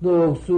녹수. 0.00 0.54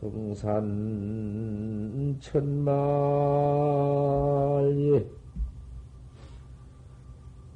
청산 0.00 2.16
천만리 2.20 2.70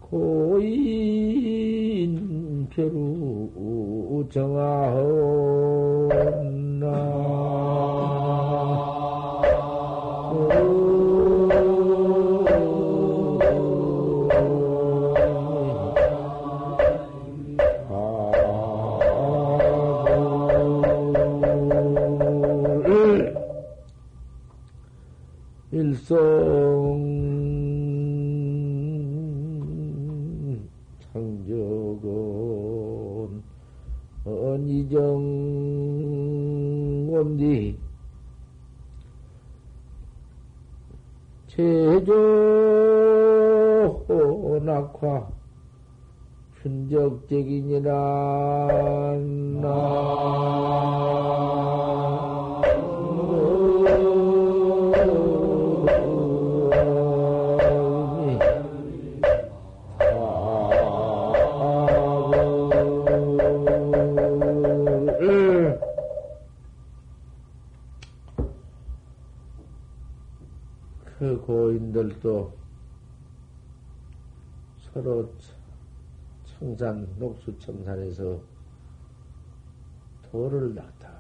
고인 0.01 1.39
표루 2.69 4.28
정하옵 4.30 5.84
일성 26.04 26.18
창적은 31.00 32.05
언이정 34.27 34.98
원디 37.11 37.78
제조 41.46 42.12
낙화 44.62 45.27
춘적적이니라 46.61 47.92
서로 74.95 75.28
청산, 76.45 77.05
녹수 77.19 77.59
청산에서 77.59 78.41
도를 80.31 80.73
놨다가 80.73 81.19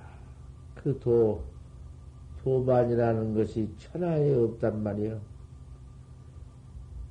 그 0.76 0.96
도, 1.00 1.42
도반이라는 2.40 3.34
것이 3.34 3.68
천하에 3.76 4.32
없단 4.32 4.80
말이요. 4.80 5.20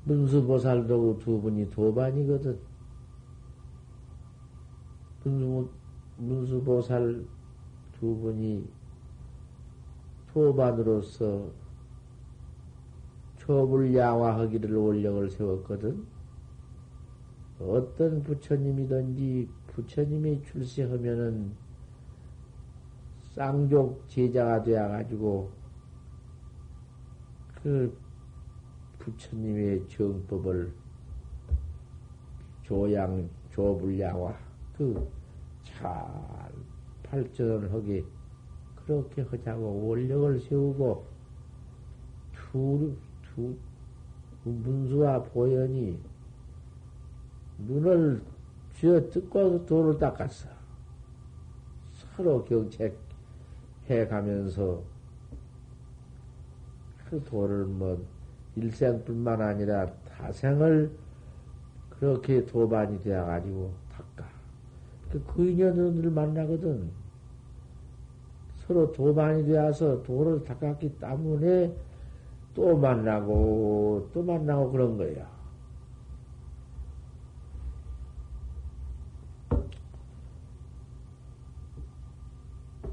문수보살도 0.05 1.20
두 1.20 1.42
분이 1.42 1.70
도반이거든. 1.70 2.58
문수, 5.26 5.70
문수보살 6.16 7.26
두 7.92 8.17
분이 8.20 8.70
도반으로서 10.32 11.52
초불 13.36 13.93
양화하기를 13.93 14.73
원력을 14.73 15.30
세웠거든. 15.30 16.12
어떤 17.67 18.23
부처님이든지 18.23 19.49
부처님이 19.67 20.43
출세하면은 20.43 21.51
쌍족 23.35 24.07
제자가 24.07 24.63
되어가지고 24.63 25.51
그 27.61 27.97
부처님의 28.99 29.87
정법을 29.87 30.71
조양, 32.63 33.29
조불양화, 33.51 34.37
그 34.77 35.23
잘 35.63 36.51
발전을 37.03 37.71
하게 37.73 38.03
그렇게 38.75 39.21
하자고 39.21 39.87
원력을 39.87 40.39
세우고 40.39 41.05
두, 42.33 42.95
두, 43.23 43.55
문수와 44.43 45.23
보현이 45.23 45.97
눈을 47.59 48.21
쥐어 48.73 49.09
뜯고 49.09 49.65
돌을 49.65 49.97
닦았어. 49.97 50.49
서로 52.15 52.43
경책해 52.45 54.08
가면서 54.09 54.81
그 57.09 57.23
돌을 57.23 57.65
뭐 57.65 58.03
일생뿐만 58.55 59.42
아니라 59.42 59.87
타생을 60.08 60.92
그렇게 61.89 62.45
도반이 62.45 63.02
되어가지고 63.02 63.73
닦아. 63.92 64.27
그, 65.11 65.23
그 65.25 65.47
인연을 65.47 66.09
만나거든. 66.09 66.89
서로 68.58 68.92
도반이 68.92 69.45
되어서 69.45 70.02
돌을 70.03 70.43
닦았기 70.43 70.97
때문에 70.97 71.75
또 72.53 72.77
만나고 72.77 74.09
또 74.13 74.23
만나고 74.23 74.71
그런 74.71 74.97
거야. 74.97 75.33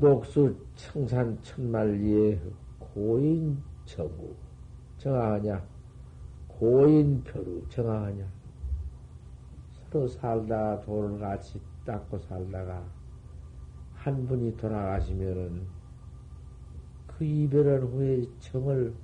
녹수 0.00 0.56
청산 0.76 1.38
천만리에 1.42 2.40
고인 2.78 3.62
정우. 3.84 4.34
정하하냐? 4.96 5.62
고인 6.48 7.22
표루 7.22 7.62
정하하냐? 7.68 8.26
서로 9.72 10.08
살다 10.08 10.80
돌을 10.80 11.18
같이 11.18 11.60
닦고 11.84 12.18
살다가 12.18 12.82
한 13.92 14.26
분이 14.26 14.56
돌아가시면은 14.56 15.66
그 17.06 17.22
이별한 17.22 17.82
후에 17.82 18.24
정을 18.38 18.94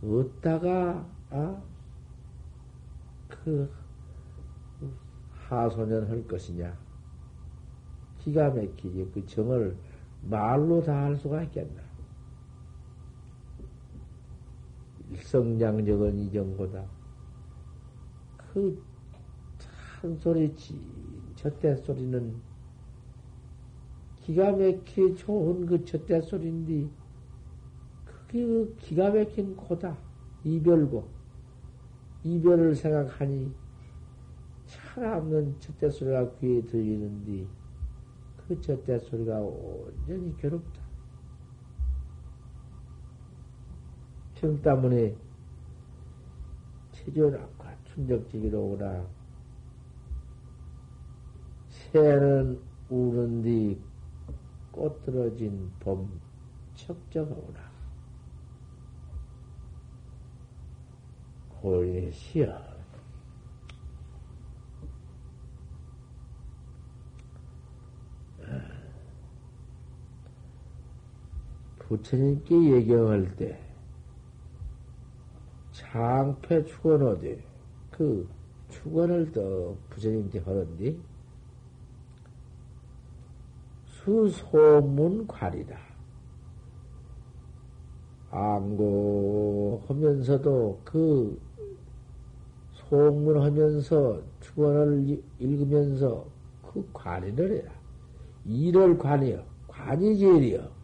얻다가 0.00 1.08
아? 1.30 1.62
그 3.26 3.68
하소년 5.32 6.08
할 6.08 6.24
것이냐? 6.28 6.72
기가 8.18 8.50
막히지 8.50 9.10
그 9.12 9.26
정을 9.26 9.89
말로 10.22 10.82
다 10.82 10.92
할 11.04 11.16
수가 11.16 11.42
있겠나? 11.44 11.82
일성량적은 15.10 16.18
이정보다 16.18 16.84
그 18.36 18.82
찬소리 20.00 20.54
첫대 21.34 21.74
소리는 21.76 22.40
기가 24.16 24.52
막히 24.52 25.14
좋은 25.16 25.66
그 25.66 25.84
첫대 25.84 26.20
소리인데 26.20 26.88
그게 28.04 28.46
그 28.46 28.76
기가 28.78 29.10
막힌 29.10 29.56
고다 29.56 29.96
이별고. 30.44 31.08
이별을 32.22 32.74
생각하니 32.74 33.52
차없는 34.66 35.58
첫대 35.58 35.88
소리가 35.90 36.30
귀에 36.34 36.62
들리는데 36.62 37.46
그 38.50 38.60
첫대 38.60 38.98
소리가 38.98 39.38
온전히 39.38 40.36
괴롭다. 40.36 40.82
병 44.34 44.60
때문에 44.60 45.16
체조락과 46.90 47.76
춘적지기로 47.84 48.70
오라. 48.70 49.06
새는 51.68 52.60
우는 52.88 53.42
뒤꽃 54.72 55.04
떨어진 55.06 55.70
봄 55.78 56.20
척정오라. 56.74 57.70
고인의 61.50 62.10
시여. 62.10 62.69
부처님께 71.90 72.76
예경할 72.76 73.34
때 73.34 73.58
장패 75.72 76.64
축원어디 76.64 77.42
그 77.90 78.28
축원을 78.68 79.32
또 79.32 79.76
부처님께 79.90 80.38
하는디 80.38 81.00
수소문괄이다. 83.86 85.78
안고 88.30 89.82
하면서도 89.88 90.80
그 90.84 91.40
통문하면서 92.88 94.22
축원을 94.40 95.20
읽으면서 95.40 96.24
그 96.62 96.88
관의를 96.92 97.58
해라. 97.58 97.72
일을 98.44 98.96
관이여. 98.96 99.44
관이 99.66 100.18
제일이여. 100.18 100.79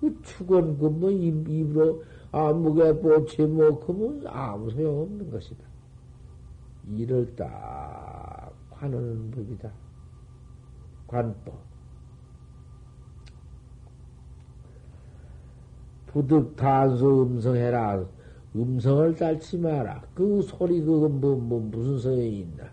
그 0.00 0.20
축원 0.22 0.78
그뭐 0.78 1.10
입으로 1.10 2.04
아무개 2.32 2.92
보채 3.00 3.46
뭐 3.46 3.78
그뭐 3.80 4.22
아무 4.26 4.70
소용 4.70 5.02
없는 5.02 5.30
것이다. 5.30 5.64
일을 6.88 7.34
딱 7.34 8.52
관하는 8.70 9.30
법이다. 9.30 9.70
관법. 11.06 11.54
부득 16.06 16.56
단소 16.56 17.22
음성해라. 17.24 18.04
음성을 18.54 19.14
딸지 19.16 19.58
마라. 19.58 20.02
그 20.14 20.40
소리 20.42 20.80
그건 20.80 21.20
뭐, 21.20 21.36
뭐 21.36 21.60
무슨 21.60 21.98
소용이 21.98 22.40
있나? 22.40 22.64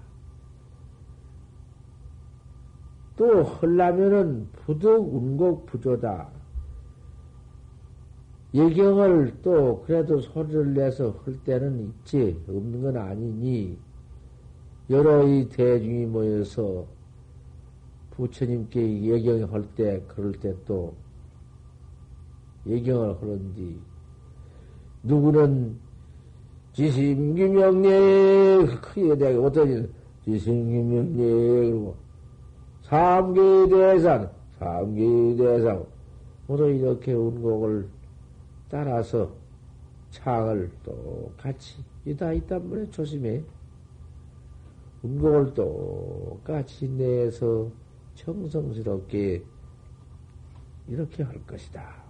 또 3.16 3.44
헐라면은 3.44 4.48
부득 4.54 4.88
운곡 4.88 5.66
부조다. 5.66 6.30
예경을 8.54 9.42
또 9.42 9.84
그래도 9.86 10.20
소리를 10.20 10.74
내서 10.74 11.12
할 11.26 11.36
때는 11.44 11.80
있지 11.82 12.40
없는 12.48 12.82
건 12.82 12.98
아니니. 12.98 13.78
여러 14.90 15.28
이 15.28 15.48
대중이 15.50 16.06
모여서 16.06 16.86
부처님께 18.12 19.04
예경을 19.04 19.52
할때 19.52 20.04
그럴 20.08 20.34
때 20.34 20.54
또 20.66 20.94
예경을 22.66 23.22
하는지, 23.22 23.78
누구는 25.04 25.78
지심기명례, 26.74 28.66
크게 28.82 29.16
내가 29.16 29.42
어떠니, 29.42 29.86
지심기명례, 30.24 31.70
그러고, 31.70 31.96
삼계대상, 32.84 34.32
삼계대상, 34.60 35.86
모두 36.48 36.70
이렇게 36.70 37.14
운곡을 37.14 37.88
따라서 38.74 39.32
창을 40.10 40.72
또 40.82 41.32
같이, 41.38 41.86
이다, 42.06 42.34
있단 42.34 42.68
말에 42.68 42.90
조심해. 42.90 43.44
운곡을 45.04 45.54
똑같이 45.54 46.90
내서 46.90 47.70
정성스럽게 48.16 49.44
이렇게 50.88 51.22
할 51.22 51.46
것이다. 51.46 52.04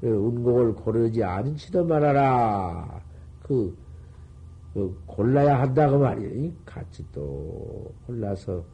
운곡을 0.00 0.74
고르지 0.74 1.22
않지도 1.22 1.84
말아라. 1.84 3.02
그, 3.42 3.76
그 4.72 5.02
골라야 5.04 5.60
한다고 5.60 5.98
말이야. 5.98 6.50
같이 6.64 7.04
또 7.12 7.92
골라서 8.06 8.64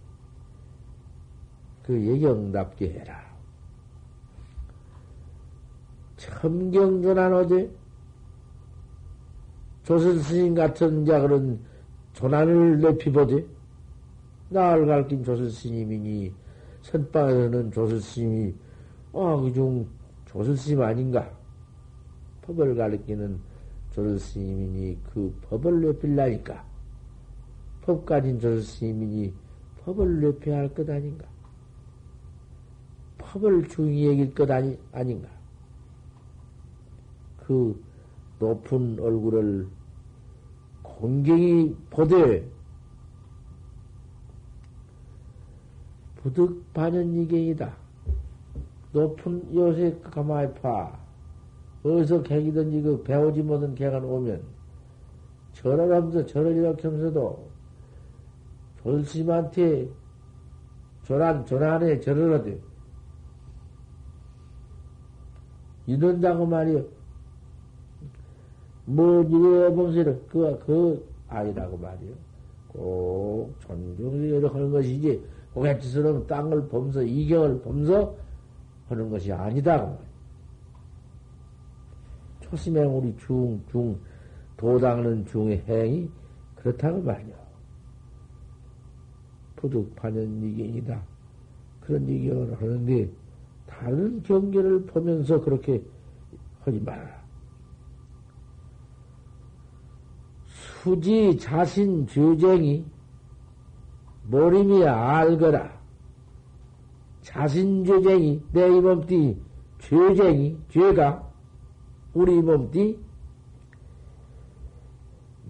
그 1.83 2.00
예경답게 2.00 3.00
해라. 3.00 3.30
첨경전환 6.21 7.33
어제 7.33 7.71
조선 9.85 10.19
스님 10.21 10.55
같은 10.55 11.07
자 11.07 11.19
그런 11.19 11.59
조난을 12.13 12.79
내피보지 12.81 13.49
나를 14.51 14.85
가르친 14.87 15.25
조선 15.25 15.49
스님이니 15.49 16.35
선방에서는 16.83 17.73
조선 17.73 17.99
스님이 18.01 18.55
아 19.15 19.37
그중 19.41 19.89
조선 20.27 20.55
스님 20.57 20.83
아닌가? 20.83 21.31
법을 22.43 22.75
가르치는 22.75 23.41
조선 23.91 24.19
스님이니 24.19 24.99
그 25.15 25.35
법을 25.49 25.81
높일라니까. 25.81 26.69
법 27.81 28.05
가진 28.05 28.39
조선 28.39 28.61
스님이니 28.61 29.33
법을 29.85 30.21
높여야 30.21 30.59
할 30.59 30.75
것 30.75 30.89
아닌가? 30.91 31.27
법을 33.17 33.69
중히 33.69 34.07
여길 34.07 34.35
것 34.35 34.51
아니, 34.51 34.79
아닌가? 34.93 35.40
그 37.50 37.82
높은 38.38 38.97
얼굴을 39.00 39.67
공경이 40.82 41.75
보되 41.91 42.49
부득 46.14 46.73
반연이경이다. 46.73 47.75
높은 48.93 49.52
요새 49.52 49.99
가만히 50.00 50.55
파. 50.55 50.97
어디서 51.82 52.23
객이든지 52.23 52.82
그 52.82 53.02
배우지 53.02 53.43
못한 53.43 53.75
객은 53.75 54.05
오면 54.05 54.41
절을 55.55 55.93
하면서 55.93 56.25
절을 56.25 56.55
이렇게 56.55 56.87
하면서도 56.87 57.50
졸심한테 58.81 59.91
조란, 61.02 61.44
조란에 61.44 61.99
절을 61.99 62.32
하되 62.32 62.61
이런다고 65.88 66.47
말이요. 66.47 67.00
뭐, 68.91 69.23
이래 69.23 69.73
보면서 69.73 70.05
그, 70.29 70.59
그 70.67 71.09
아니라고 71.29 71.77
말이요. 71.77 72.13
꼭 72.69 73.55
존중을 73.61 74.53
하는 74.53 74.71
것이지, 74.73 75.23
고갯짓으로 75.55 76.27
땅을 76.27 76.69
보면서, 76.69 77.03
이경을 77.03 77.61
보면서 77.61 78.17
하는 78.89 79.09
것이 79.09 79.33
아니다. 79.33 79.97
그 82.41 82.47
초심에 82.51 82.85
우리 82.85 83.17
중, 83.17 83.63
중, 83.71 83.97
도당하는 84.57 85.25
중의 85.27 85.63
행이 85.69 86.11
그렇다고 86.57 87.01
말이야. 87.01 87.37
부득 89.55 89.95
반연 89.95 90.43
이경이다. 90.43 91.01
그런 91.81 92.09
이경을 92.09 92.61
하는데, 92.61 93.09
다른 93.67 94.21
경계를 94.25 94.85
보면서 94.87 95.41
그렇게 95.41 95.81
하지 96.63 96.81
말아라. 96.81 97.20
수지 100.83 101.37
자신 101.39 102.07
주쟁이 102.07 102.87
모림이 104.25 104.87
알거라. 104.87 105.79
자신죄쟁이, 107.21 108.43
내 108.53 108.67
이 108.67 108.81
몸띠, 108.81 109.43
죄쟁이, 109.79 110.59
죄가, 110.71 111.31
우리 112.15 112.41
몸띠, 112.41 112.99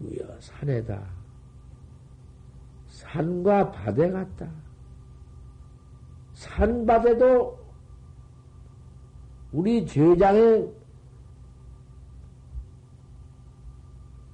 유여 0.01 0.41
산에다. 0.41 1.01
산과 2.89 3.71
바대 3.71 4.11
같다. 4.11 4.51
산바대도 6.33 7.57
우리 9.53 9.87
죄장에 9.87 10.67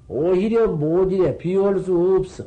오히려 0.09 0.69
모질에 0.69 1.37
비올 1.37 1.81
수 1.81 2.17
없어. 2.19 2.45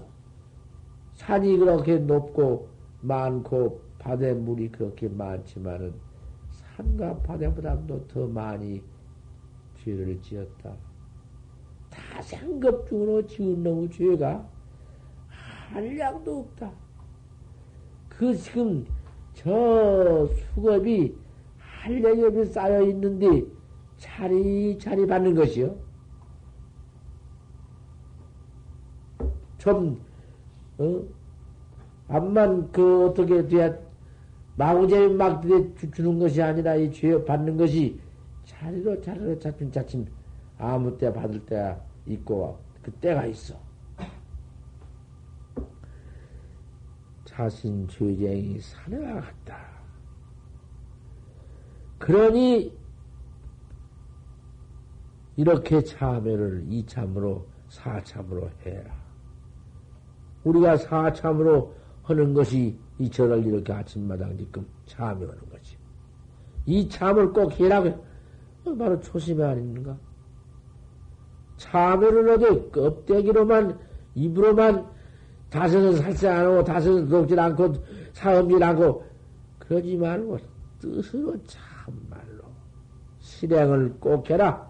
산이 1.16 1.58
그렇게 1.58 1.98
높고 1.98 2.70
많고 3.02 3.82
바닷물이 4.00 4.72
그렇게 4.72 5.10
많지만은 5.10 5.94
산과 6.50 7.18
바닷보다도 7.20 8.08
더 8.08 8.28
많이 8.28 8.82
죄를 9.84 10.22
지었다. 10.22 10.74
다생급 11.90 12.88
중으로 12.88 13.26
지은 13.26 13.64
놈의 13.64 13.90
죄가 13.92 14.48
한량도 15.28 16.40
없다. 16.40 16.72
그 18.08 18.36
지금 18.36 18.86
저 19.34 20.28
수급이 20.28 21.16
한량이 21.58 22.46
쌓여 22.46 22.82
있는데 22.84 23.44
차리차리 23.98 25.06
받는 25.06 25.36
것이요. 25.36 25.89
좀, 29.74 30.02
어? 30.78 31.04
암만 32.08 32.72
그 32.72 33.08
어떻게 33.08 33.46
돼야 33.48 33.74
마구제비 34.58 35.14
막 35.14 35.42
주는 35.94 36.20
것이 36.20 36.42
아니라 36.42 36.76
이 36.76 36.92
죄 36.92 37.24
받는 37.24 37.56
것이 37.56 38.00
자리로 38.46 39.00
자리로 39.02 39.38
차츰 39.40 39.72
차츰 39.72 40.06
아무 40.58 40.98
때 40.98 41.14
받을 41.14 41.40
때가 41.46 41.80
있고 42.08 42.60
그 42.82 42.92
때가 42.94 43.26
있어. 43.28 43.56
자신 47.26 47.88
죄쟁이 47.88 48.60
산에와 48.60 49.22
같다. 49.22 49.58
그러니 52.00 52.78
이렇게 55.38 55.82
참회를 55.82 56.66
이참으로 56.68 57.48
사참으로 57.70 58.50
해라. 58.66 58.99
우리가 60.44 60.78
사참으로 60.78 61.74
하는 62.04 62.34
것이 62.34 62.78
이 62.98 63.10
절을 63.10 63.46
이렇게 63.46 63.72
아침마당 63.72 64.38
지금 64.38 64.66
참여하는 64.86 65.50
거지. 65.50 65.78
이 66.66 66.88
참을 66.88 67.32
꼭 67.32 67.52
해라고. 67.60 68.06
바로 68.78 69.00
초심이 69.00 69.42
아닌가? 69.42 69.98
참여를 71.58 72.30
어디 72.30 72.72
껍데기로만, 72.72 73.78
입으로만 74.16 74.88
다섯은 75.50 75.98
살생 75.98 76.32
안 76.32 76.46
하고, 76.46 76.64
다섯은 76.64 77.10
녹질 77.10 77.40
않고, 77.40 77.74
사음질 78.14 78.64
않고, 78.64 79.04
그러지 79.58 79.98
말고, 79.98 80.38
뜻으로 80.80 81.36
참말로, 81.46 82.44
실행을 83.20 83.96
꼭 84.00 84.30
해라. 84.30 84.70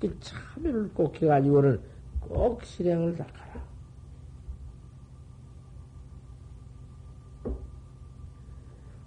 그 0.00 0.18
참여를 0.20 0.90
꼭 0.92 1.20
해가지고는 1.20 1.80
꼭 2.20 2.62
실행을 2.64 3.16
닦아라. 3.16 3.64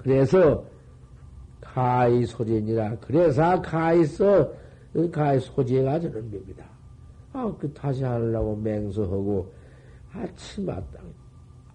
그래서 0.09 0.65
가히 1.61 2.25
소재니라. 2.25 2.97
그래서 2.99 3.61
가히서 3.61 4.51
가히 5.11 5.39
소재가 5.39 5.99
저는 5.99 6.31
겁니다. 6.31 6.65
아, 7.31 7.53
그 7.59 7.71
다시 7.71 8.03
하려고 8.03 8.55
맹서하고 8.55 9.53
아침마당, 10.11 11.13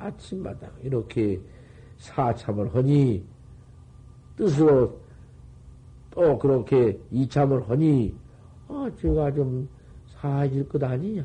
아침마당 0.01 0.69
이렇게 0.83 1.41
사참을 1.99 2.75
하니 2.75 3.25
뜻으로 4.37 4.99
또 6.11 6.37
그렇게 6.37 6.99
이참을 7.13 7.71
하니 7.71 8.17
아, 8.67 8.91
제가 9.01 9.33
좀 9.33 9.69
사해질 10.09 10.69
것 10.69 10.83
아니냐? 10.83 11.25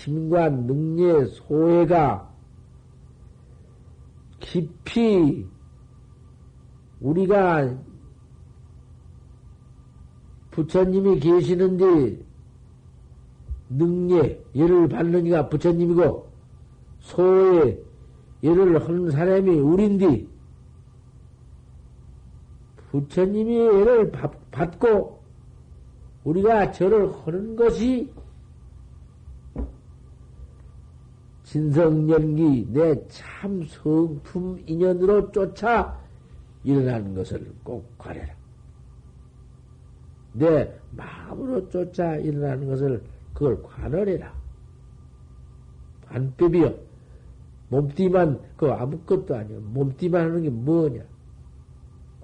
심과 0.00 0.48
능례 0.48 1.26
소외가 1.26 2.32
깊이 4.38 5.46
우리가 7.00 7.76
부처님이 10.52 11.20
계시는데 11.20 12.18
능례 13.68 14.42
예를 14.54 14.88
받는 14.88 15.26
이가 15.26 15.48
부처님이고 15.50 16.30
소외 17.00 17.78
예를 18.42 18.82
하는 18.82 19.10
사람이 19.10 19.50
우린디 19.50 20.28
부처님이 22.90 23.54
예를 23.54 24.10
받고 24.50 25.20
우리가 26.24 26.72
절을 26.72 27.12
하는 27.12 27.54
것이 27.54 28.10
진성연기 31.50 32.68
내 32.70 32.94
참 33.08 33.64
성품 33.64 34.62
인연으로 34.66 35.32
쫓아 35.32 35.98
일어나는 36.62 37.12
것을 37.16 37.52
꼭 37.64 37.92
관해라. 37.98 38.32
내 40.32 40.72
마음으로 40.92 41.68
쫓아 41.68 42.14
일어나는 42.18 42.68
것을 42.68 43.02
그걸 43.34 43.60
관할해라. 43.64 44.32
반법이요. 46.06 46.72
몸띠만, 47.70 48.40
그 48.56 48.70
아무것도 48.70 49.34
아니야. 49.34 49.58
몸띠만 49.60 50.20
하는 50.20 50.42
게 50.42 50.50
뭐냐. 50.50 51.02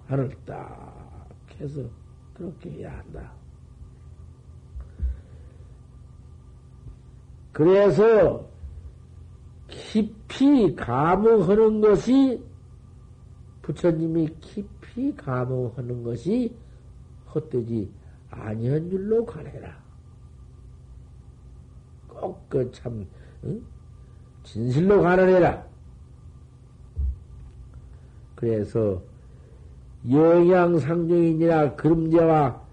관을 0.06 0.30
딱 0.44 1.26
해서 1.60 1.82
그렇게 2.32 2.70
해야 2.70 2.96
한다. 2.96 3.32
그래서 7.52 8.55
깊이 9.76 10.74
감흥하는 10.74 11.82
것이 11.82 12.42
부처님이 13.60 14.28
깊이 14.40 15.14
감흥하는 15.14 16.02
것이 16.02 16.56
헛되지 17.34 17.92
아니한 18.30 18.88
줄로 18.88 19.24
가해라. 19.26 19.76
꼭 22.08 22.48
그참 22.48 23.06
응? 23.44 23.62
진실로 24.44 25.02
가해라. 25.02 25.66
그래서 28.34 29.02
영양상종이니라 30.08 31.76
그림자와 31.76 32.64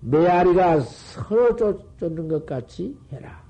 메아리가 0.00 0.80
서로 0.80 1.56
쫓는 1.98 2.26
것 2.28 2.44
같이 2.46 2.98
해라. 3.12 3.43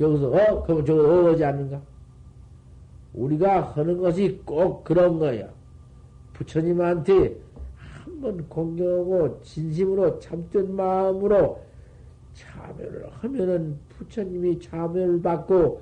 여기서, 0.00 0.28
어? 0.28 0.62
그러면 0.62 0.84
저거 0.84 1.30
어지 1.30 1.44
않는가? 1.44 1.80
우리가 3.14 3.72
하는 3.72 3.98
것이 3.98 4.40
꼭 4.44 4.84
그런 4.84 5.18
거야. 5.18 5.48
부처님한테 6.34 7.36
한번 7.76 8.46
공경하고 8.48 9.40
진심으로 9.42 10.18
참된 10.18 10.74
마음으로 10.74 11.58
참여를 12.34 13.08
하면은 13.10 13.78
부처님이 13.88 14.60
참여를 14.60 15.22
받고 15.22 15.80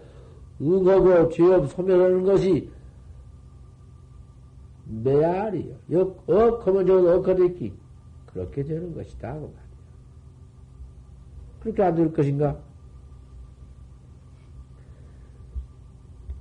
응하고 0.62 1.28
죄업 1.30 1.68
소멸하는 1.70 2.22
것이 2.24 2.70
메아리요. 4.86 5.74
역, 5.90 6.30
어, 6.30 6.58
그러면 6.58 6.86
저거 6.86 7.16
엇거리기. 7.16 7.72
그렇게 8.26 8.62
되는 8.62 8.94
것이다. 8.94 9.32
그 9.34 9.40
말이야. 9.40 9.64
그렇게 11.60 11.82
안 11.82 11.94
될 11.96 12.12
것인가? 12.12 12.56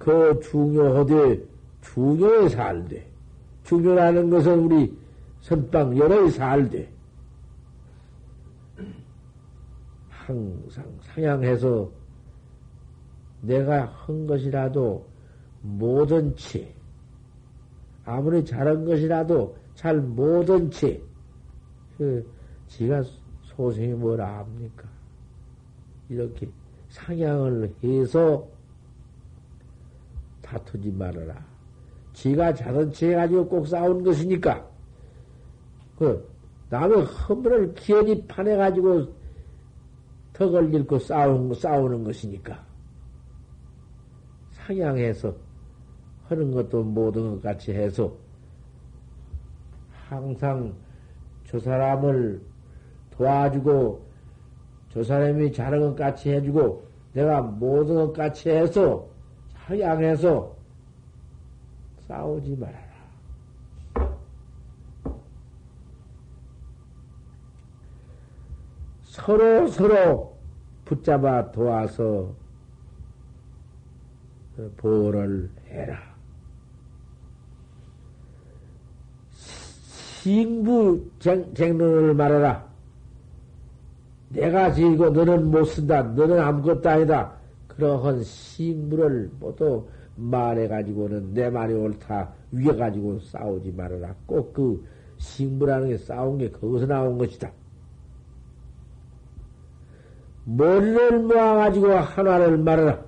그 0.04 0.38
중요하되 0.42 1.42
중요해 1.82 2.50
살되 2.50 3.10
중요라는 3.64 4.30
것은 4.30 4.66
우리 4.66 4.98
선방 5.40 5.98
여러에 5.98 6.30
살되 6.30 6.92
항상 10.10 10.84
상향해서 11.02 11.90
내가 13.42 13.86
한 13.86 14.28
것이라도 14.28 15.06
모든 15.62 16.36
채 16.36 16.74
아무리 18.04 18.44
잘한 18.44 18.84
것이라도 18.84 19.56
잘 19.74 20.02
모든 20.02 20.70
채 20.70 21.02
그, 21.98 22.30
지가 22.68 23.04
소생이 23.44 23.94
뭐라 23.94 24.40
합니까? 24.40 24.90
이렇게 26.10 26.50
상향을 26.90 27.74
해서 27.82 28.53
다투지 30.54 30.92
말아라. 30.92 31.44
지가 32.14 32.54
자선체 32.54 33.10
해가지고 33.12 33.48
꼭 33.48 33.68
싸우는 33.68 34.04
것이니까, 34.04 34.66
그, 35.98 36.30
남의 36.70 37.04
허물을 37.04 37.74
기연히 37.74 38.26
파내가지고 38.28 39.08
턱을 40.34 40.74
잃고 40.74 41.00
싸우는, 41.00 41.54
싸우는 41.56 42.04
것이니까. 42.04 42.64
상향해서 44.52 45.36
하는 46.26 46.52
것도 46.52 46.84
모든 46.84 47.32
것 47.32 47.42
같이 47.42 47.74
해서 47.74 48.16
항상 50.08 50.74
저 51.46 51.60
사람을 51.60 52.42
도와주고 53.12 54.06
저 54.90 55.04
사람이 55.04 55.52
잘한 55.52 55.82
것 55.82 55.96
같이 55.96 56.32
해주고 56.32 56.88
내가 57.14 57.42
모든 57.42 57.96
것 57.96 58.14
같이 58.14 58.50
해서 58.50 59.13
향해서 59.70 60.56
싸우지 62.08 62.58
말아라. 62.58 62.94
서로 69.04 69.68
서로 69.68 70.38
붙잡아 70.86 71.52
도와서 71.52 72.34
보호를 74.78 75.50
해라. 75.68 75.98
신부 79.32 81.10
쟁론을 81.20 82.14
말하라. 82.16 82.68
내가 84.30 84.74
지고 84.74 85.10
너는 85.10 85.52
못 85.52 85.66
쓴다. 85.66 86.02
너는 86.02 86.40
아무것도 86.40 86.90
아니다. 86.90 87.43
그러한 87.76 88.24
식물을 88.24 89.32
모두 89.40 89.88
말해가지고는 90.16 91.34
내 91.34 91.50
말이 91.50 91.74
옳다 91.74 92.34
위에가지고 92.52 93.20
싸우지 93.20 93.72
말아라. 93.72 94.16
꼭 94.26 94.54
그 94.54 94.84
식물하는 95.18 95.90
게 95.90 95.98
싸운 95.98 96.38
게 96.38 96.50
거기서 96.52 96.86
나온 96.86 97.18
것이다. 97.18 97.52
머리를 100.46 101.20
모아가지고 101.20 101.88
하나를 101.94 102.58
말하라. 102.58 103.06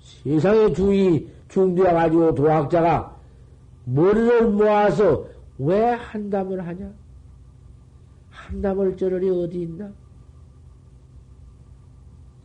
세상의 0.00 0.74
주의 0.74 1.28
중대해가지고 1.48 2.34
도학자가 2.34 3.16
머리를 3.84 4.48
모아서 4.48 5.26
왜 5.58 5.90
한담을 5.90 6.66
하냐? 6.66 6.92
한담을 8.30 8.96
저러리 8.96 9.30
어디 9.30 9.62
있나? 9.62 9.92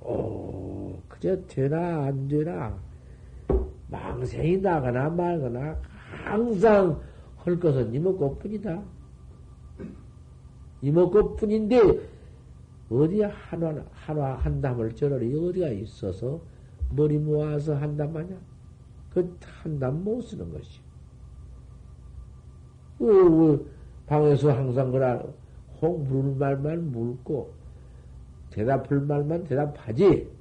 오, 0.02 0.61
그저 1.22 1.40
되나 1.46 2.06
안 2.06 2.28
되나 2.28 2.76
망생이 3.90 4.58
나거나 4.58 5.10
말거나 5.10 5.80
항상 6.26 7.00
할 7.38 7.60
것은 7.60 7.94
이목구뿐이다. 7.94 8.82
이목구뿐인데 10.82 12.10
어디에 12.90 13.26
한화 13.26 13.86
한화 13.92 14.34
한담을 14.34 14.96
저러리 14.96 15.34
어디가 15.38 15.68
있어서 15.70 16.42
머리 16.90 17.20
모아서 17.20 17.76
한담 17.76 18.16
하냐? 18.16 18.36
그 19.14 19.38
한담 19.62 20.04
못 20.04 20.22
쓰는 20.22 20.52
것이. 20.52 20.82
어, 23.00 23.06
어, 23.06 23.60
방에서 24.08 24.52
항상 24.52 24.92
그라 24.92 25.24
홍 25.82 26.04
부르는 26.04 26.38
말만 26.40 26.92
물고 26.92 27.54
대답할 28.50 29.02
말만 29.02 29.44
대답하지. 29.44 30.41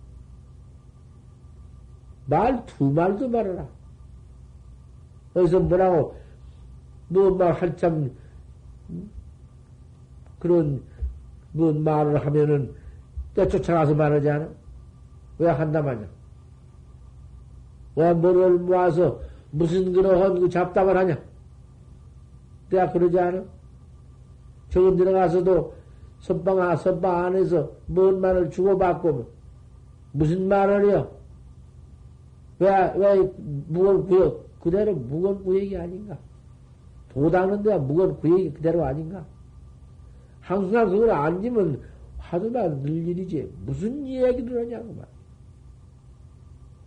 말 2.31 2.65
두 2.67 2.91
말도 2.93 3.29
말하라. 3.29 3.67
어디서 5.35 5.61
뭐라고 5.61 6.17
뭐 7.09 7.31
막 7.37 7.61
한참 7.61 8.11
그런 10.39 10.83
뭐 11.53 11.73
말을 11.73 12.25
하면은 12.25 12.73
때 13.35 13.47
쫓아가서 13.49 13.95
말하지 13.95 14.31
않아? 14.31 14.49
왜 15.39 15.49
한다 15.49 15.83
마냐? 15.83 16.07
왜 17.97 18.15
머리를 18.15 18.59
모아서 18.61 19.21
무슨 19.51 19.93
그러한 19.93 20.39
그 20.41 20.49
잡담을 20.49 20.97
하냐? 20.97 21.19
내가 22.71 22.93
그러지 22.93 23.19
않아? 23.19 23.43
저건 24.69 24.97
들어가서도 24.97 25.75
선방, 26.21 26.61
아, 26.61 26.77
선방 26.77 27.25
안에서 27.27 27.71
뭔 27.87 28.21
말을 28.21 28.51
주고받고 28.51 29.29
무슨 30.13 30.47
말을 30.49 30.91
해요? 30.91 31.11
왜, 32.61 32.93
왜, 32.95 33.33
무건 33.69 34.07
구역, 34.07 34.61
그대로 34.61 34.95
무건 34.95 35.43
구역이 35.43 35.77
아닌가? 35.77 36.19
도닦는 37.09 37.63
데가 37.63 37.79
무건 37.79 38.17
구역이 38.21 38.53
그대로 38.53 38.85
아닌가? 38.85 39.27
항상 40.41 40.91
그걸 40.91 41.11
앉으면 41.11 41.83
화두만 42.19 42.83
늘 42.83 43.09
일이지. 43.09 43.51
무슨 43.65 44.07
이야기를 44.07 44.61
하냐고 44.61 44.93
말. 44.93 45.07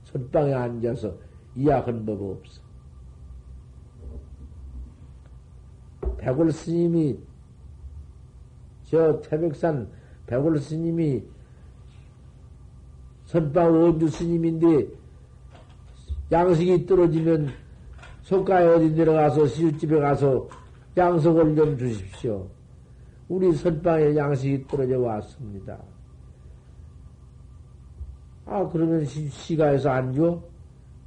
선방에 0.03 0.53
앉아서 0.53 1.15
이야기한 1.55 2.05
법 2.05 2.21
없어. 2.21 2.61
백월 6.17 6.51
스님이 6.51 7.19
저 8.83 9.19
태백산 9.21 9.89
백월 10.27 10.59
스님이 10.59 11.23
선방 13.25 13.73
원주 13.73 14.07
스님인데 14.07 15.02
양식이 16.31 16.85
떨어지면 16.85 17.49
속가에 18.21 18.65
어디 18.65 18.91
내려가서 18.91 19.47
시주집에 19.47 19.99
가서 19.99 20.47
양석을 20.95 21.55
좀 21.55 21.77
주십시오. 21.77 22.47
우리 23.27 23.51
선방에 23.53 24.15
양식이 24.15 24.67
떨어져 24.67 24.99
왔습니다. 24.99 25.77
아, 28.45 28.67
그러면 28.69 29.05
시, 29.05 29.55
가에서안 29.55 30.13
줘? 30.13 30.41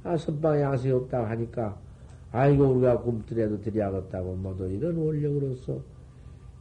아, 0.03 0.17
선방에 0.17 0.61
양식이 0.61 0.91
없다고 0.91 1.25
하니까, 1.27 1.77
아이고, 2.31 2.65
우리가 2.65 2.99
굶더라도 2.99 3.61
드려야겠다고, 3.61 4.35
모두 4.35 4.67
이런 4.67 4.97
원력으로서 4.97 5.79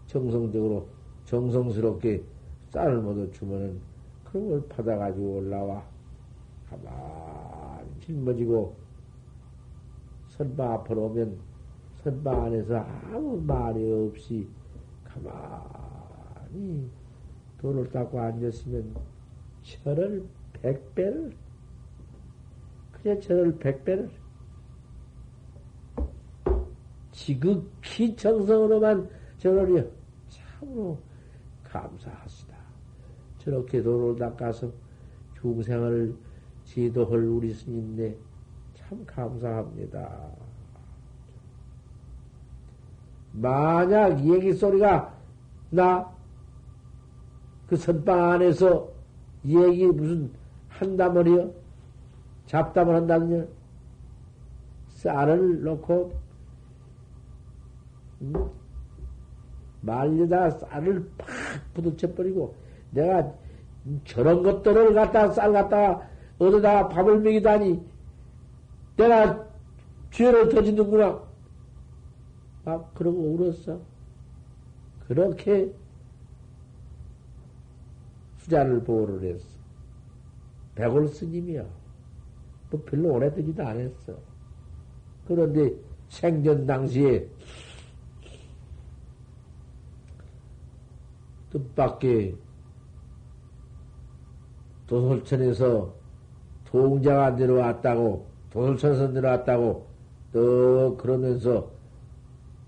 정성적으로, 0.06 0.86
정성스럽게 1.24 2.22
쌀을 2.70 2.98
모두 3.00 3.30
주면은, 3.32 3.80
그런 4.24 4.50
걸 4.50 4.68
받아가지고 4.68 5.38
올라와. 5.38 5.82
가만히 6.68 7.35
짊어지고, 8.06 8.76
선방 10.28 10.72
앞으로 10.72 11.06
오면, 11.06 11.38
선방 12.02 12.44
안에서 12.44 12.76
아무 12.76 13.40
말이 13.40 13.90
없이, 13.92 14.48
가만히 15.04 16.88
돈을 17.58 17.90
닦고 17.90 18.20
앉았으면 18.20 18.94
철을 19.62 20.24
백배를 20.52 21.36
그래 22.92 23.18
철을 23.18 23.58
백배를 23.58 24.10
지극히 27.12 28.14
정성으로만 28.14 29.08
저러려 29.38 29.84
참으로 30.28 30.98
감사하시다. 31.64 32.56
저렇게 33.38 33.82
돈을 33.82 34.16
닦아서 34.16 34.70
중생을 35.40 36.14
지도할 36.66 37.24
우리 37.24 37.52
스님네 37.52 38.14
참 38.74 39.04
감사합니다. 39.06 40.28
만약 43.32 44.20
얘기 44.24 44.52
소리가 44.52 45.14
나 45.70 46.16
그 47.66 47.76
선방 47.76 48.32
안에서 48.32 48.88
얘기 49.44 49.86
무슨 49.86 50.30
한다머리요? 50.68 51.50
잡담을 52.46 52.94
한다느냐? 52.94 53.44
쌀을 54.88 55.64
넣고 55.64 56.12
음? 58.22 58.34
말려다 59.80 60.50
쌀을 60.50 61.10
팍 61.18 61.28
부딪혀 61.74 62.14
버리고 62.14 62.54
내가 62.90 63.32
저런 64.04 64.42
것들을 64.42 64.94
갖다 64.94 65.30
쌀 65.30 65.52
갖다가 65.52 66.08
어디다 66.38 66.88
밥을 66.88 67.20
먹이다니 67.20 67.80
내가 68.96 69.46
죄를 70.10 70.48
더 70.48 70.62
짓는구나. 70.62 71.22
막 72.64 72.94
그러고 72.94 73.18
울었어. 73.18 73.80
그렇게 75.06 75.72
수자를 78.38 78.82
보호를 78.82 79.22
했어. 79.22 79.46
백월 80.74 81.08
스님이야. 81.08 81.64
뭐 82.70 82.82
별로 82.84 83.12
오래 83.12 83.32
되지도 83.32 83.66
않았어. 83.66 84.16
그런데 85.26 85.74
생전 86.08 86.66
당시에 86.66 87.28
뜻밖의 91.50 92.36
도솔천에서 94.86 95.94
동자가 96.76 97.30
내려왔다고, 97.30 98.26
도솔천에서 98.50 99.08
내려왔다고, 99.08 99.86
또 100.30 100.96
그러면서 100.98 101.70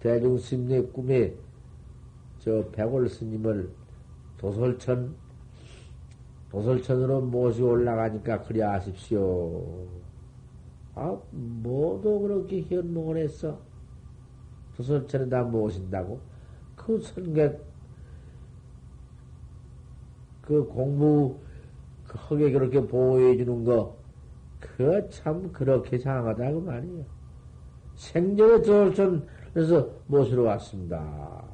대중스님의 0.00 0.92
꿈에 0.92 1.34
저 2.38 2.64
백월 2.72 3.06
스님을 3.10 3.70
도솔천, 4.38 5.14
도솔천으로 6.50 7.20
모시고 7.20 7.68
올라가니까 7.68 8.44
그리 8.44 8.62
아십시오. 8.62 9.86
아, 10.94 11.18
뭐도 11.30 12.20
그렇게 12.20 12.62
현몽을 12.62 13.18
했어. 13.18 13.58
도솔천에다 14.76 15.42
모신다고? 15.42 16.18
그 16.76 16.98
선객, 17.00 17.62
그 20.40 20.64
공부, 20.64 21.36
그 22.06 22.16
흙에 22.16 22.50
그렇게 22.52 22.80
보호해 22.80 23.36
주는 23.36 23.64
거, 23.64 23.97
그 24.60 25.08
참 25.10 25.52
그렇게 25.52 25.98
장하다고 25.98 26.60
말이에요. 26.60 27.04
생전에 27.94 28.62
도솔천에서 28.62 29.90
모시러 30.06 30.42
왔습니다. 30.44 31.44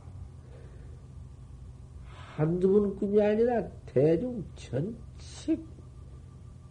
한두 2.36 2.72
번 2.72 2.96
꿈이 2.96 3.22
아니라 3.22 3.66
대중 3.86 4.44
전체 4.54 5.58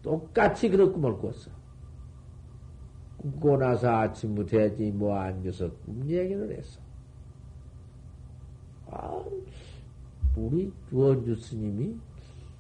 똑같이 0.01 0.69
그런 0.69 0.91
꿈을 0.91 1.17
꿨어. 1.17 1.51
꿈고 3.17 3.57
나서 3.57 3.89
아침부터 3.89 4.57
해지 4.57 4.91
뭐 4.91 5.15
앉아서 5.15 5.71
꿈 5.85 6.05
얘기를 6.09 6.57
했어. 6.57 6.81
아, 8.87 9.23
우리 10.35 10.71
원주 10.91 11.35
스님이 11.35 11.95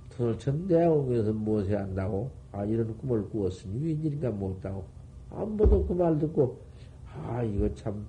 도대체 0.09 0.51
대학에서 0.67 1.33
무엇을 1.33 1.77
한다고? 1.77 2.31
아, 2.53 2.63
이런 2.65 2.95
꿈을 2.97 3.27
꾸었으니 3.29 3.83
웬일인가 3.85 4.31
못다고. 4.31 4.85
아무도 5.29 5.85
그 5.85 5.93
말 5.93 6.17
듣고, 6.19 6.59
아, 7.07 7.43
이거 7.43 7.73
참, 7.73 8.05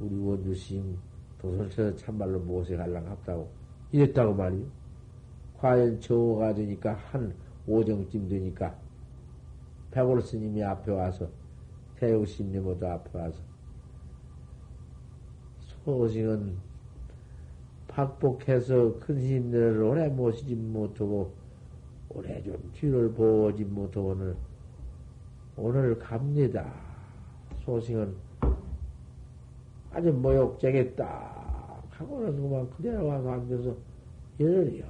우리 0.00 0.16
원주 0.16 0.54
스님 0.54 0.96
도솔천에서 1.38 1.96
참말로 1.96 2.40
무엇에 2.40 2.76
갈랑합다고 2.76 3.48
이랬다고 3.92 4.34
말이요. 4.34 4.66
과연 5.58 6.00
저가 6.00 6.54
되니까 6.54 6.94
한 6.94 7.34
오정쯤 7.66 8.28
되니까 8.28 8.78
백월 9.90 10.20
스님이 10.22 10.62
앞에 10.62 10.92
와서 10.92 11.28
태우 11.96 12.24
스님모두 12.24 12.86
앞에 12.86 13.18
와서 13.18 13.42
소식은 15.84 16.56
박복해서 17.88 18.98
큰 19.00 19.20
스님들을 19.20 19.82
오래 19.82 20.08
모시지 20.08 20.54
못하고 20.54 21.32
오래 22.10 22.42
좀 22.42 22.56
뒤를 22.72 23.12
보지 23.12 23.64
못하고 23.64 24.08
오늘 24.08 24.36
오늘 25.56 25.98
갑니다. 25.98 26.72
소승은 27.64 28.14
아주 29.92 30.12
딱 30.96 31.82
하고는 31.90 32.36
그만 32.40 32.70
그대로 32.70 33.06
와서 33.06 33.32
앉아서 33.32 33.76
열을요. 34.38 34.84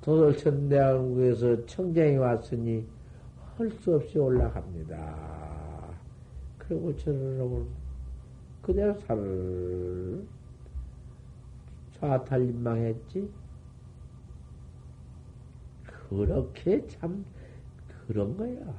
도솔천 0.00 0.68
대왕국에서 0.68 1.66
청쟁이 1.66 2.16
왔으니 2.18 2.86
할 3.56 3.70
수 3.70 3.94
없이 3.94 4.18
올라갑니다. 4.18 5.94
그리고 6.58 6.96
저는 6.96 7.66
그대로 8.62 8.94
살을 9.00 10.24
좌탈림망했지. 11.92 13.30
그렇게 16.16 16.86
참 16.86 17.24
그런 18.06 18.36
거야. 18.36 18.74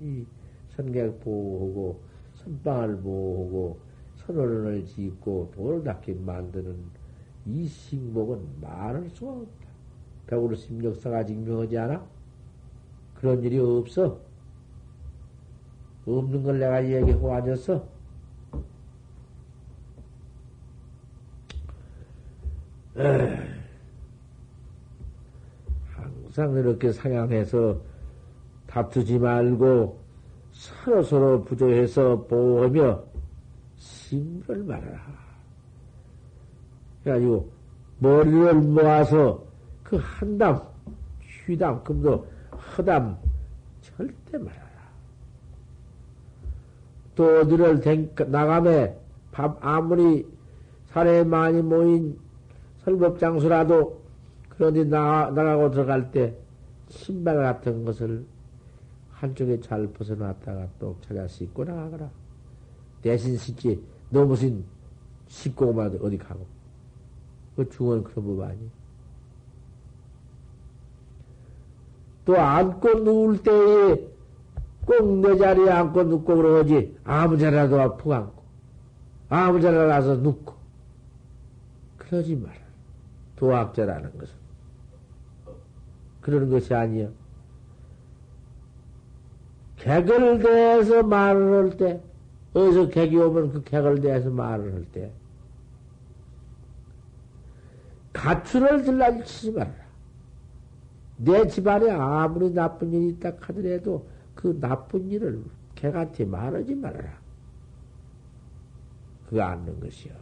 이 0.00 0.24
선객 0.70 1.20
보호하고 1.20 2.00
선방을 2.34 3.00
보호하고 3.00 3.78
선언을 4.16 4.84
짓고 4.84 5.52
도를 5.54 5.84
닦게 5.84 6.14
만드는 6.14 6.76
이 7.46 7.66
식목은 7.66 8.60
말할 8.60 9.08
수가 9.10 9.32
없다. 9.32 9.68
백으로 10.26 10.54
심력사가 10.54 11.24
증명하지 11.24 11.78
않아? 11.78 12.06
그런 13.14 13.42
일이 13.42 13.58
없어. 13.58 14.20
없는 16.06 16.42
걸 16.42 16.58
내가 16.58 16.84
얘기하고 16.84 17.32
앉았어. 17.34 17.94
항상 26.34 26.52
이렇게 26.56 26.90
상향해서 26.90 27.78
다투지 28.66 29.20
말고 29.20 30.00
서로 30.50 31.02
서로 31.04 31.44
부조해서 31.44 32.24
보호하며 32.24 33.02
심을 33.76 34.64
말하라. 34.64 35.00
그래가지고 37.02 37.48
머리를 38.00 38.54
모아서 38.54 39.44
그 39.84 39.96
한담, 40.02 40.60
휘담, 41.46 41.84
금도 41.84 42.26
허담 42.76 43.16
절대 43.80 44.36
말하라. 44.36 44.64
또 47.14 47.40
어디를 47.40 47.80
나감에 48.26 48.98
밥 49.30 49.56
아무리 49.64 50.26
사례 50.86 51.22
많이 51.22 51.62
모인 51.62 52.18
설법장수라도 52.84 54.03
그런데 54.56 54.84
나, 54.84 55.30
나가고 55.30 55.70
들어갈 55.70 56.10
때 56.10 56.36
신발 56.88 57.36
같은 57.36 57.84
것을 57.84 58.24
한쪽에 59.10 59.60
잘 59.60 59.86
벗어놨다가 59.88 60.68
또 60.78 60.96
찾아 61.00 61.26
씻고 61.26 61.64
나가거라. 61.64 62.10
대신 63.02 63.36
씻지. 63.36 63.82
너 64.10 64.24
무슨 64.24 64.64
씻고 65.28 65.66
오면 65.66 65.98
어디 66.02 66.18
가고. 66.18 66.46
그 67.56 67.68
중은 67.70 68.04
그런 68.04 68.26
법 68.26 68.40
아니. 68.42 68.70
또 72.24 72.36
앉고 72.38 73.00
누울 73.00 73.42
때에 73.42 74.08
꼭 74.86 75.20
내 75.20 75.36
자리에 75.36 75.70
앉고 75.70 76.02
눕고 76.04 76.36
그러지. 76.36 76.98
아무 77.04 77.38
자리라도 77.38 77.80
아프 77.80 78.12
앉고. 78.12 78.42
아무 79.28 79.60
자리에 79.60 79.86
가서 79.86 80.16
눕고. 80.16 80.54
그러지 81.98 82.36
마라. 82.36 82.56
도학자라는 83.36 84.18
것은. 84.18 84.43
그러는 86.24 86.48
것이 86.48 86.72
아니요. 86.72 87.10
객을 89.76 90.38
대해서 90.38 91.02
말을 91.02 91.70
할 91.70 91.76
때, 91.76 92.00
어디서 92.54 92.88
객이 92.88 93.14
오면 93.18 93.52
그 93.52 93.62
객을 93.62 94.00
대해서 94.00 94.30
말을 94.30 94.72
할 94.72 94.84
때, 94.86 95.12
가출을 98.14 98.84
들라치지 98.84 99.52
말아라. 99.52 99.84
내 101.18 101.46
집안에 101.46 101.90
아무리 101.90 102.54
나쁜 102.54 102.92
일이 102.94 103.08
있다 103.10 103.32
하더라도 103.40 104.08
그 104.34 104.58
나쁜 104.58 105.10
일을 105.10 105.44
객한테 105.74 106.24
말하지 106.24 106.74
말아라. 106.74 107.18
그거 109.28 109.42
않는 109.42 109.78
것이요. 109.78 110.14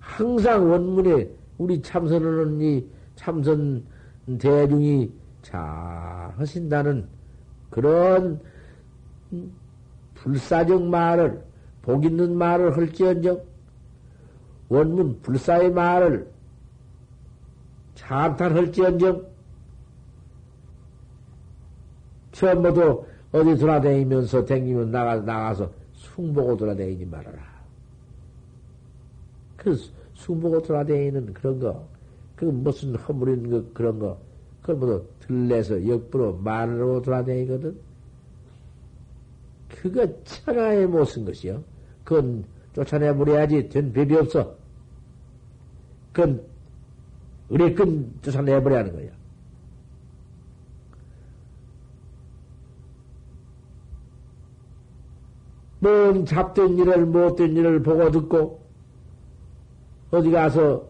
항상 0.00 0.70
원문에 0.70 1.39
우리 1.60 1.82
참선하는 1.82 2.58
이 2.62 2.86
참선 3.16 3.84
대중이 4.38 5.12
잘 5.42 5.60
하신다는 6.38 7.06
그런 7.68 8.40
불사적 10.14 10.82
말을, 10.82 11.44
복 11.82 12.06
있는 12.06 12.34
말을 12.34 12.78
할지언정, 12.78 13.42
원문 14.70 15.20
불사의 15.20 15.70
말을 15.72 16.32
참탄할지언정, 17.94 19.26
처음부터 22.32 23.04
어디 23.32 23.56
돌아다니면서 23.56 24.46
댕기면 24.46 24.90
나가, 24.90 25.16
나가서 25.16 25.70
숭보고 25.92 26.56
돌아다니지 26.56 27.04
말아라. 27.04 27.38
그 29.58 29.76
숭보고 30.20 30.62
돌아다니는 30.62 31.32
그런 31.32 31.58
거, 31.58 31.88
그 32.36 32.44
무슨 32.44 32.94
허물인 32.94 33.50
거, 33.50 33.64
그런 33.72 33.98
거, 33.98 34.18
그걸 34.60 34.76
모두 34.76 35.04
들레서 35.20 35.86
역부로 35.88 36.36
말로 36.36 37.00
돌아다니거든. 37.00 37.78
그거 39.68 40.06
천하에 40.24 40.86
못쓴 40.86 41.24
것이요. 41.24 41.62
그건 42.04 42.44
쫓아내버려야지 42.74 43.68
된 43.68 43.92
법이 43.92 44.14
없어. 44.16 44.54
그건 46.12 46.42
의뢰끈 47.48 48.20
쫓아내버려야 48.22 48.80
하는 48.80 48.92
거야. 48.92 49.10
뭔 55.78 56.26
잡된 56.26 56.76
일을 56.76 57.06
못된 57.06 57.56
일을 57.56 57.82
보고 57.82 58.10
듣고 58.10 58.60
어디 60.10 60.30
가서 60.30 60.88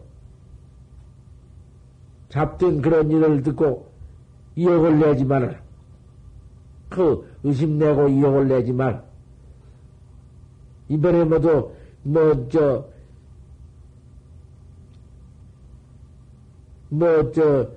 잡된 2.29 2.81
그런 2.81 3.11
일을 3.11 3.43
듣고 3.43 3.91
이욕을 4.55 4.99
내지 4.99 5.25
말아라. 5.25 5.59
그 6.89 7.29
의심 7.43 7.77
내고 7.77 8.07
이욕을 8.07 8.47
내지 8.47 8.73
말. 8.73 9.03
이번에 10.89 11.23
모두 11.23 11.71
뭐저 12.03 12.89
뭐저뭐 16.89 17.69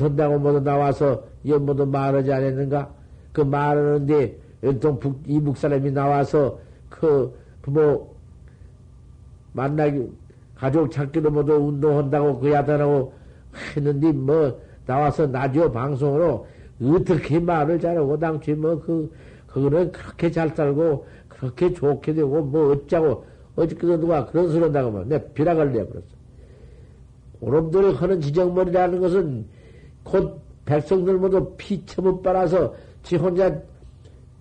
한다고 0.00 0.38
모두 0.38 0.60
나와서 0.60 1.24
연모도 1.46 1.86
말하지 1.86 2.32
않았는가? 2.32 2.90
그 3.32 3.42
말하는데 3.42 4.38
연통 4.62 4.98
이북 5.26 5.58
사람이 5.58 5.90
나와서 5.90 6.58
그 6.88 7.38
부모 7.60 8.13
만나기 9.54 10.06
가족 10.54 10.90
찾기도 10.90 11.30
모두 11.30 11.54
운동한다고 11.54 12.38
그 12.38 12.52
야단하고 12.52 13.14
했는데 13.74 14.12
뭐 14.12 14.60
나와서 14.84 15.26
라디오 15.26 15.72
방송으로 15.72 16.46
어떻게 16.82 17.40
말을 17.40 17.80
잘하고 17.80 18.18
당시 18.18 18.52
뭐 18.52 18.78
그 18.80 19.10
그거는 19.54 19.92
그렇게 19.92 20.32
잘 20.32 20.50
살고 20.50 21.06
그렇게 21.28 21.72
좋게 21.72 22.12
되고 22.12 22.42
뭐 22.42 22.72
어쩌고 22.72 23.24
어저께도 23.54 24.00
누가 24.00 24.26
그런 24.26 24.50
소리 24.50 24.64
한다고 24.64 24.90
하면 24.90 25.08
내 25.08 25.32
비락을 25.32 25.72
내버렸어. 25.72 26.02
오놈들이 27.40 27.94
하는 27.94 28.20
지정머리라는 28.20 29.00
것은 29.00 29.46
곧 30.02 30.40
백성들 30.64 31.18
모두 31.18 31.54
피처분 31.56 32.20
빨아서 32.22 32.74
지 33.04 33.14
혼자 33.14 33.56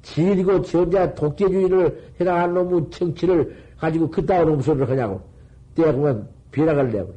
지리고 0.02 0.64
지 0.64 0.78
혼자 0.78 1.14
독재주의를 1.14 2.14
해나간 2.20 2.56
놈의 2.56 2.90
정치를 2.90 3.56
가지고 3.84 4.10
그따위 4.10 4.46
놈 4.46 4.62
소리를 4.62 4.90
하냐고. 4.90 5.22
떼고만 5.76 6.30
비락을 6.52 6.86
내버려. 6.90 7.14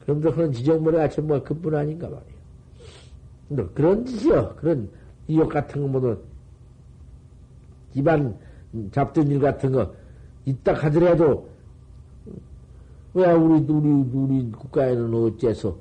그럼도 0.00 0.34
그런 0.34 0.52
지정머리가 0.52 1.08
전부 1.10 1.40
그뿐 1.40 1.76
아닌가 1.76 2.08
말이야. 2.08 2.38
근데 3.48 3.64
그런 3.74 4.04
짓이요. 4.04 4.56
그런 4.56 4.90
이욕 5.28 5.48
같은 5.48 5.82
거 5.82 5.86
모두 5.86 6.20
집안 7.94 8.36
잡던 8.90 9.28
일 9.28 9.38
같은 9.38 9.70
거 9.70 9.94
있다 10.44 10.74
하더라도 10.74 11.48
왜 13.14 13.30
우리 13.30 13.64
우리 13.68 13.88
우리 14.12 14.50
국가에는 14.50 15.14
어째서 15.14 15.76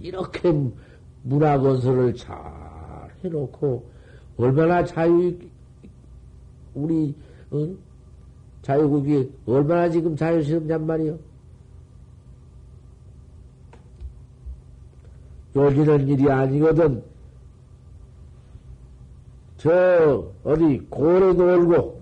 이렇게 0.00 0.52
문화 1.24 1.58
건설을 1.58 2.14
잘 2.14 2.36
해놓고 3.24 3.84
얼마나 4.36 4.84
자유 4.84 5.34
우리 6.74 7.14
어? 7.50 7.89
자유국이 8.62 9.32
얼마나 9.46 9.88
지금 9.88 10.16
자유스럽냔 10.16 10.86
말이요. 10.86 11.18
요지는 15.56 16.08
일이 16.08 16.30
아니거든. 16.30 17.02
저, 19.56 20.32
어디, 20.44 20.78
고래 20.88 21.32
놀고, 21.32 22.00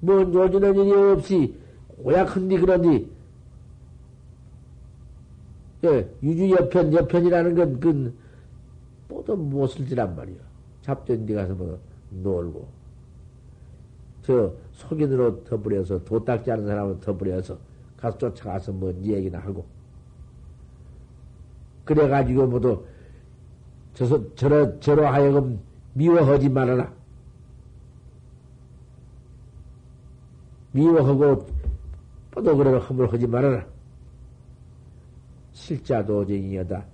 뭐, 0.00 0.20
요지는 0.20 0.74
일이 0.76 0.92
없이, 0.92 1.54
고약한디 2.02 2.58
그런디, 2.58 3.10
예, 5.84 6.08
유주 6.22 6.50
여편, 6.50 6.92
여편이라는 6.92 7.54
건, 7.54 7.80
그, 7.80 8.14
뭐도 9.08 9.36
못을 9.36 9.86
지란 9.88 10.14
말이야. 10.14 10.36
잡된 10.82 11.26
데 11.26 11.34
가서 11.34 11.54
뭐, 11.54 11.78
놀고. 12.10 12.75
저, 14.26 14.52
속인으로 14.72 15.44
더불여서, 15.44 16.02
도딱지 16.02 16.50
않은 16.50 16.66
사람은 16.66 16.98
더불여서, 16.98 17.56
가서 17.96 18.18
쫓아가서 18.18 18.72
뭔 18.72 19.04
얘기나 19.04 19.38
하고. 19.38 19.64
그래가지고 21.84 22.48
모두 22.48 22.84
저서 23.94 24.34
저러 24.34 24.78
저러 24.80 25.06
하여금 25.12 25.60
미워하지 25.92 26.48
말아라. 26.48 26.92
미워하고 30.72 31.46
뻗어 32.32 32.56
그래 32.56 32.72
허물하지 32.72 33.28
말아라. 33.28 33.64
실자 35.52 36.04
도정이여다. 36.04 36.84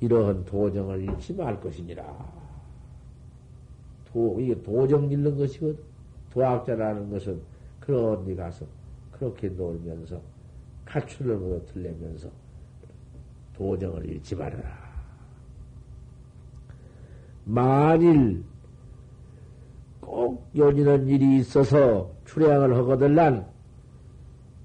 이러한 0.00 0.44
도정을 0.44 1.02
잃지 1.02 1.32
말 1.32 1.58
것이니라. 1.58 2.04
도, 4.12 4.38
이게 4.38 4.62
도정 4.62 5.10
잃는 5.10 5.38
것이거든. 5.38 5.93
도학자라는 6.34 7.10
것은 7.10 7.40
그런 7.80 8.24
데 8.24 8.34
가서 8.34 8.66
그렇게 9.12 9.48
놀면서 9.48 10.20
가출을 10.84 11.36
모두 11.36 11.64
들려면서 11.72 12.28
도정을 13.56 14.04
잃지 14.06 14.34
말아라. 14.34 14.84
만일 17.44 18.42
꼭 20.00 20.50
요지는 20.56 21.06
일이 21.06 21.38
있어서 21.38 22.10
출양을 22.24 22.76
하거들란 22.76 23.46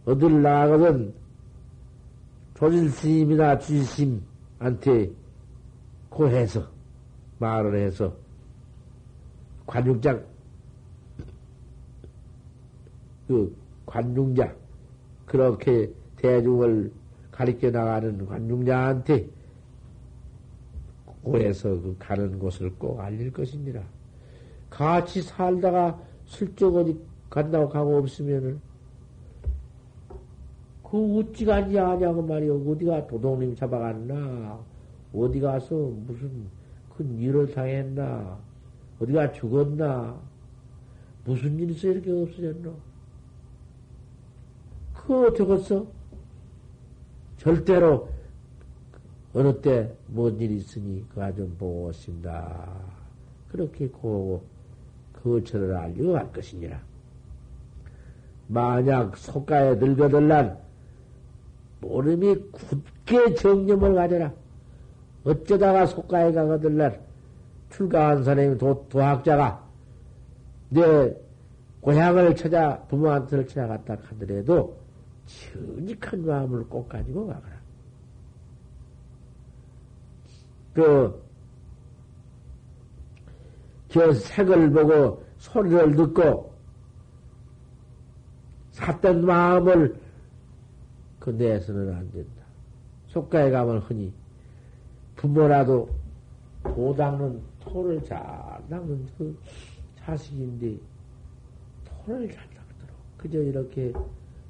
어딜 0.06 0.42
나가거든 0.42 1.14
조질 2.56 2.90
스님이나 2.90 3.60
주지스님한테 3.60 5.12
고해서 6.10 6.68
말을 7.38 7.80
해서 7.80 8.16
관중장 9.68 10.26
그 13.30 13.56
관중자 13.86 14.56
그렇게 15.28 15.94
대중을 16.16 16.92
가리켜 17.30 17.70
나가는 17.70 18.26
관중자한테 18.26 19.30
고에서 21.22 21.70
그 21.70 21.96
가는 22.00 22.40
곳을 22.40 22.72
꼭 22.72 23.00
알릴 23.00 23.32
것입니다. 23.32 23.84
같이 24.72 25.22
살다가 25.22 26.02
슬쩍 26.26 26.76
어디 26.76 27.00
간다고 27.30 27.70
가고 27.70 27.98
없으면은 27.98 28.60
그 30.84 31.20
어찌 31.20 31.46
갔냐 31.46 31.88
하냐고 31.88 32.24
말이요. 32.24 32.68
어디가 32.68 33.06
도둑님 33.06 33.56
잡아갔나? 33.56 34.60
어디 35.14 35.40
가서 35.40 35.76
무슨 36.08 36.48
큰 36.98 37.16
일을 37.20 37.52
당했나? 37.52 38.40
어디가 39.00 39.34
죽었나? 39.34 40.20
무슨 41.26 41.60
일이 41.60 41.74
있어 41.74 41.90
이렇게 41.90 42.12
없어졌노? 42.12 42.89
그거 45.10 45.26
어떻겠어? 45.30 45.88
절대로 47.38 48.10
어느 49.34 49.60
때 49.60 49.92
뭔 50.14 50.40
일이 50.40 50.58
있으니 50.58 51.04
그가 51.10 51.34
좀 51.34 51.56
보고 51.58 51.88
오신다. 51.88 52.68
그렇게 53.52 53.88
고고 53.88 54.44
거처를 55.14 55.76
알리고 55.76 56.14
갈 56.14 56.32
것이니라. 56.32 56.80
만약 58.50 59.18
속가에 59.18 59.76
늙어들란 59.76 60.60
모름이 61.82 62.36
굳게 62.52 63.34
정념을 63.34 63.96
가져라. 63.96 64.32
어쩌다가 65.24 65.88
속가에 65.88 66.32
가거들란 66.34 67.00
출가한 67.72 68.24
선생님 68.24 68.60
도, 68.60 68.86
도학자가 68.90 69.68
내 70.70 71.16
고향을 71.82 72.36
찾아 72.36 72.80
부모한테를 72.84 73.48
찾아갔다 73.48 73.98
하더라도 74.12 74.78
정직한 75.30 76.26
마음을 76.26 76.64
꼭 76.68 76.90
가지고 76.90 77.28
가거라. 77.28 77.60
그, 80.74 81.24
저 83.90 84.12
색을 84.14 84.72
보고 84.72 85.24
소리를 85.38 85.96
듣고 85.96 86.54
샀던 88.72 89.26
마음을 89.26 90.00
그 91.20 91.32
내서는 91.32 91.94
안 91.94 92.12
된다. 92.12 92.44
속가에 93.08 93.52
가면 93.52 93.80
흔히 93.80 94.14
부모라도 95.16 95.90
도 96.64 96.96
닦는 96.96 97.42
토를 97.60 98.04
잘 98.04 98.20
닦는 98.70 99.08
그 99.18 99.38
자식인데 99.98 100.78
토를 101.86 102.32
잘 102.32 102.38
닦도록 102.50 103.18
그저 103.18 103.40
이렇게 103.40 103.92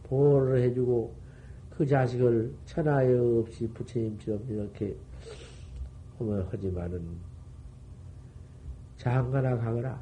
보호를 0.10 0.62
해주고 0.64 1.14
그 1.70 1.86
자식을 1.86 2.54
천하에 2.66 3.16
없이 3.18 3.68
부처님처럼 3.74 4.44
이렇게 4.50 4.96
하면 6.18 6.48
하지만은 6.52 7.02
장가나 8.98 9.58
가거라. 9.58 10.02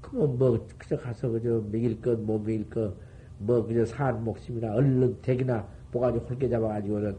그뭐 0.00 0.26
뭐 0.28 0.66
그저 0.78 0.96
가서 0.96 1.28
그저 1.30 1.60
먹일 1.72 2.00
것 2.00 2.16
못 2.18 2.38
먹일 2.38 2.68
것 2.70 2.94
뭐 3.38 3.66
그저 3.66 3.84
산 3.84 4.22
목숨이나 4.22 4.74
얼른 4.74 5.20
댁이나 5.22 5.66
뭐가지 5.90 6.18
홀게 6.18 6.48
잡아가지고는 6.48 7.16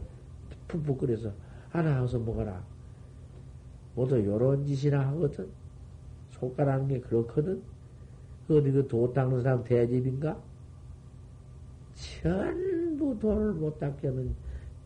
푹푹 0.68 0.98
끓여서 0.98 1.30
하나 1.70 2.00
하서 2.00 2.18
먹어라. 2.18 2.64
모두 3.94 4.24
요런 4.24 4.64
짓이나 4.64 5.06
하거든. 5.08 5.48
손가락한 6.30 6.88
게 6.88 7.00
그렇거든. 7.00 7.62
어디 8.48 8.70
그 8.70 8.86
도 8.88 9.12
닦는 9.12 9.42
사람 9.42 9.64
대집인가? 9.64 10.38
전부 11.96 13.18
돈을 13.18 13.54
못 13.54 13.78
닦게 13.78 14.08
하는 14.08 14.34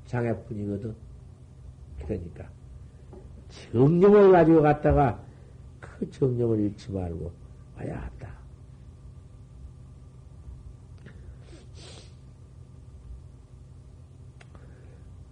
장애뿐이거든. 0.07 0.95
그러니까, 2.03 2.49
정념을 3.73 4.33
가지고 4.33 4.63
갔다가 4.63 5.23
그 5.81 6.11
정념을 6.11 6.61
잃지 6.61 6.93
말고 6.93 7.33
와야 7.77 8.01
한다. 8.01 8.31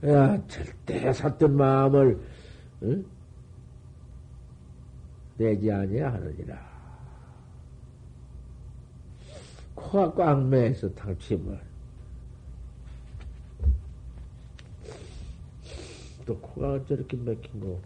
야, 0.05 0.47
절대 0.47 1.13
샀던 1.13 1.57
마음을, 1.57 2.21
응? 2.83 3.05
내지 5.37 5.71
아니야 5.71 6.13
하느니라. 6.13 6.69
코가 9.75 10.13
꽉 10.15 10.47
매서 10.49 10.93
당치면 10.95 11.68
또 16.29 16.39
코가 16.41 16.85
저렇게 16.85 17.17
막힌 17.17 17.59
거. 17.59 17.81